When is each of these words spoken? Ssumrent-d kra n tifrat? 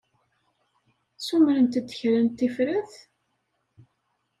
Ssumrent-d 1.17 1.85
kra 1.97 2.19
n 2.25 2.27
tifrat? 2.37 2.93